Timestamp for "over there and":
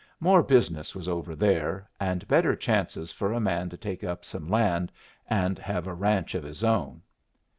1.07-2.27